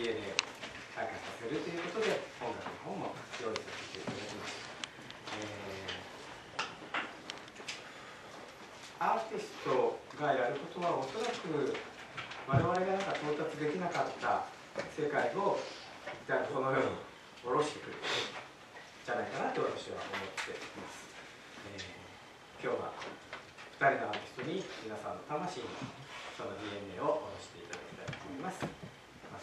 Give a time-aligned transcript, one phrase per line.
[0.00, 0.40] DNA を
[0.96, 3.12] 開花させるということで音楽の方も
[3.44, 4.72] 用意させていただきました、
[5.36, 11.76] えー、アーティストがやることはおそらく
[12.48, 14.48] 我々がなんか到達できなかった
[14.96, 15.68] 世界をこ
[16.64, 16.96] のように
[17.44, 18.00] 下ろしてくれる
[19.04, 21.12] じゃないかなと私は思っています、
[21.76, 22.96] えー、今日は
[23.76, 25.68] 2人のアーティストに皆さんの魂に
[26.32, 28.89] その DNA を下ろしていただきたいと思います。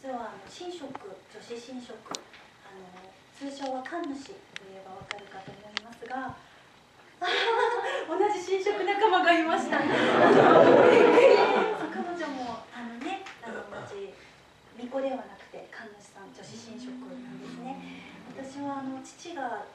[0.00, 1.92] 実は神職女子神職
[2.64, 2.88] あの
[3.36, 6.32] 通称は神主といえばわかるかと思いますが
[8.08, 9.76] 同じ新職仲間がいました。
[9.76, 10.00] 彼女
[12.32, 14.08] もあのねあの私
[14.80, 17.76] 巫女ではなくて神主さん女子神職なんですね。
[18.32, 19.68] 私はあの父が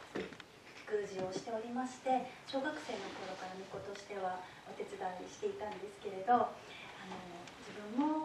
[0.90, 6.50] 宮司をしておりまして小学生の頃から巫女としてはお手伝いしていたんですけれどあ
[7.14, 7.14] の
[7.62, 8.25] 自分も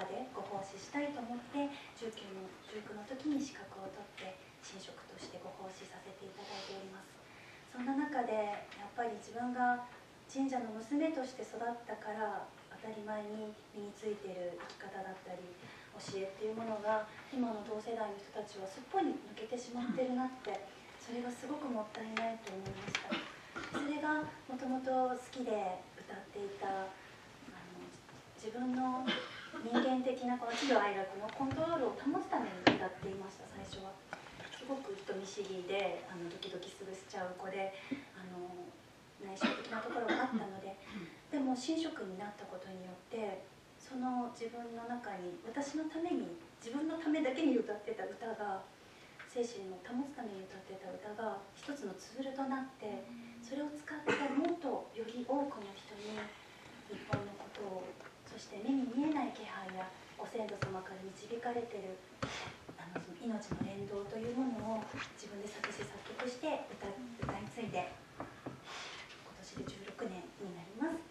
[0.00, 1.68] 葉でご奉仕したいと思って
[2.00, 4.32] 19の ,19 の時に資格を取って
[4.64, 7.12] 神職としてご奉仕させていただいております。
[7.68, 9.84] そんな中でやっぱり自分が
[10.24, 12.48] 神社の娘として育ったから
[12.80, 15.44] 当たり前に身についている生き方だったり
[16.00, 20.64] 教えっていうものが今の同世代の人たちはすっぽり抜けてしまってるなって
[20.98, 23.12] それがすごくもったいないと思いました。
[23.70, 26.90] それがもともと好きで歌っていたあ
[27.76, 27.82] の
[28.34, 29.06] 自分の
[29.62, 33.94] 人間的なこの喜怒哀楽のコントロールを保つために歌っていました最初は。
[34.50, 37.74] すごく人見知りであのドキドキするしちゃう子で
[38.14, 38.46] あの
[39.18, 40.74] 内省的なところがあったので。
[41.30, 43.46] でも神職になったことによって
[43.78, 48.66] その自分の中に私のために自分のためだけに歌ってた歌が
[49.30, 53.06] 精神を保つために歌ってた歌が一つのツールとなって
[53.38, 56.18] それを使ってもっとより多くの人に
[56.90, 57.86] 日本のことを
[58.26, 59.86] そして目に見えない気配や
[60.18, 62.00] ご先祖様から導かれてる
[62.80, 64.88] あのその命の連動というものを
[65.20, 66.88] 自分で作詞作曲して歌
[67.20, 71.04] 歌い継いで今年で16年になります、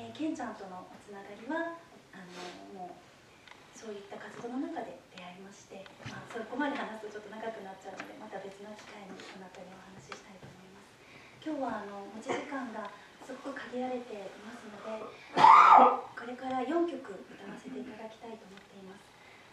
[0.00, 1.76] えー、ケンちゃんとのおつながりは
[2.16, 2.24] あ
[2.72, 10.96] のもうそういった活動の中で出会いまして、まあ、そこまで話すとちょっと長くなっちゃうのでまた別の機会にその辺りお話ししたいと思います。
[11.44, 12.88] 今日はあの持ち時間が
[13.20, 15.04] すごく限られていますので
[15.36, 18.63] これから4曲歌わせていただきたいと思います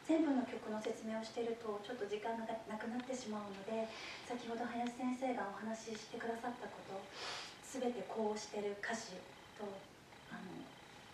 [0.07, 3.87] 全部の曲の説明をしているとちょっと時間がなくなってしまうので
[4.25, 6.97] 先ほど林先生がお話ししてくださったこと
[7.63, 9.15] 全てこうしてる歌詞
[9.55, 9.63] と
[10.33, 10.51] あの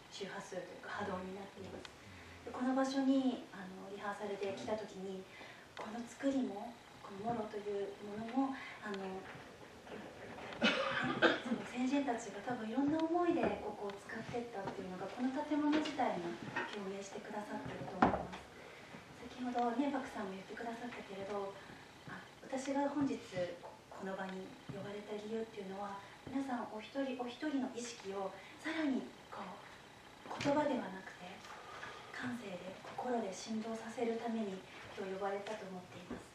[0.09, 1.90] 周波数というか波動になっています。
[2.48, 5.22] でこの場所にあのリハーサルで来た時に
[5.78, 6.74] この作りも
[7.04, 8.98] このモロというものもあの
[10.58, 16.34] その先人たちが多分いろんな思いでここを使っていったっていうのがこの建物自体も
[16.74, 18.17] 共鳴してくださってると思います
[19.38, 21.53] 先ほどねパクさんも言ってくださったけれど
[22.09, 23.22] あ私が本日
[23.94, 31.30] この場に呼ばれた理由っていうのは皆さんお一人お一人の意識をさらにこう言葉ではなくて
[32.09, 34.58] 感性で心で振動させるために
[34.98, 36.25] 今日呼ばれたと思っています。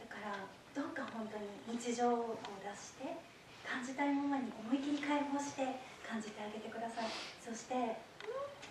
[0.00, 0.40] だから
[0.72, 3.12] どうか本当に日常を出して
[3.60, 5.68] 感じたいままに思い切り解放して
[6.00, 7.12] 感じてあげてください。
[7.44, 7.76] そして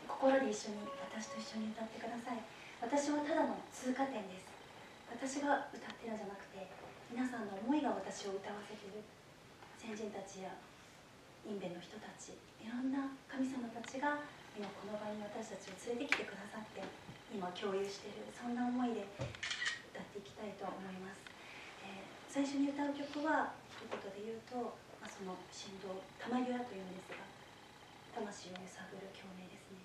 [0.10, 0.82] 心で一緒に
[1.14, 2.42] 私と一緒に歌ってください。
[2.78, 4.46] 私はただの通過点です。
[5.10, 6.68] 私が歌ってるんじゃなくて
[7.10, 9.02] 皆さんの思いが私を歌わせてる。
[9.82, 10.52] 先人たちや
[11.48, 14.20] インベの人たちいろんな神様たちが
[14.52, 16.84] 今この場に私たちを連れてきてくださって
[17.32, 18.28] 今共有してる。
[18.36, 19.08] そんな思いで
[19.98, 21.26] 歌っていきたいと思います、
[21.82, 27.26] えー、最初に歌う曲は一言で言うと、まあ、その振動「玉際」というんですが
[28.14, 29.82] 魂を揺さぶる共鳴ですね。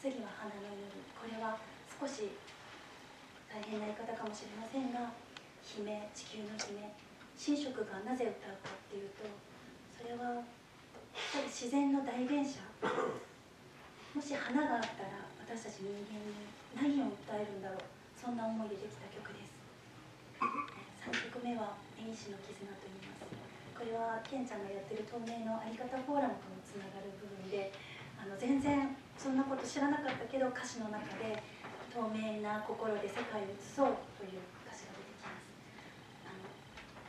[0.00, 1.58] 次は「花の祈り」これは
[1.88, 2.30] 少し
[3.48, 5.12] 大変な言い方かもしれませんが
[5.62, 6.90] 姫地球の姫
[7.38, 9.24] 神職がなぜ歌うかっていうと
[9.96, 10.42] それは
[11.46, 12.60] 自然の代弁者。
[14.14, 17.80] もし花があったら私たち人間に何を訴えるんだろう。
[18.14, 19.54] そんな思いでできた曲です。
[21.10, 23.26] 3曲目は「縁師の絆」と言います。
[23.74, 27.72] これはケンちゃんがやってる透明のあり方フォーラムともつながる部分で
[28.16, 31.40] あの全然そんなこと知らなかったけど歌詞の中で
[31.88, 35.48] 透明な心で世界を映そうという歌詞が出てきます。
[36.28, 36.44] あの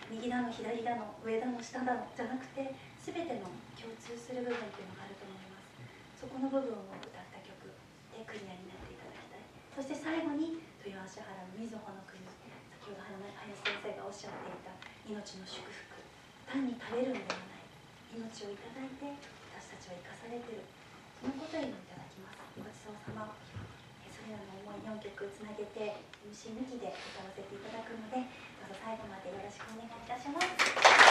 [0.07, 2.71] 右だの左だの上だの下だのじゃなくて
[3.03, 6.21] 全ての共通する部分っていうのがあると思います。
[6.21, 7.73] そこの部分を歌った曲
[8.15, 9.43] でクリアになっていただきたい。
[9.75, 14.71] そして最後に豊橋原の瑞穂の国先ほど林先生がおっしゃっていた
[15.09, 15.97] 命の祝福。
[16.45, 17.65] 単に食べるのではない。
[18.13, 19.09] 命をいただいて
[19.57, 20.61] 私たちは生かされてる。
[21.25, 22.37] そのことにもいただきます。
[22.53, 23.33] ごちそうさま。
[24.13, 28.29] それらの思い4曲つなげて MC 抜きで歌わせていただくので
[28.61, 31.04] どうぞ最後までよろしくお願いいたします。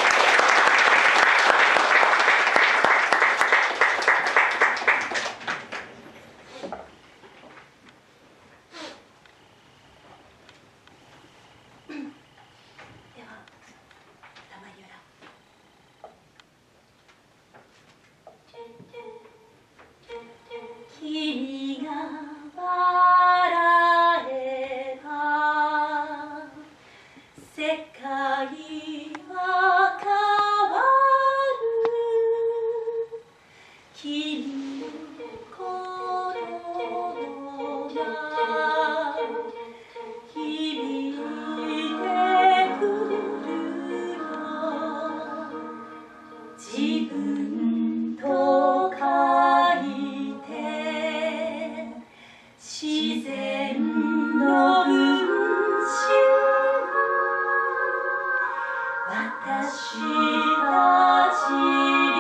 [46.75, 46.81] 私
[60.01, 62.14] は自分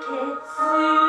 [0.00, 1.03] kiss.